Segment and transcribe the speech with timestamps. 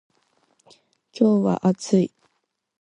[1.13, 2.11] 今日は暑い。